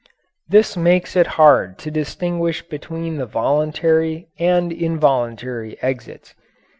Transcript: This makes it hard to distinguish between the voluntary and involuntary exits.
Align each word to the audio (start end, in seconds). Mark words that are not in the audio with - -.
This 0.49 0.75
makes 0.75 1.15
it 1.15 1.27
hard 1.37 1.77
to 1.77 1.91
distinguish 1.91 2.63
between 2.67 3.17
the 3.17 3.27
voluntary 3.27 4.29
and 4.39 4.71
involuntary 4.73 5.77
exits. 5.83 6.33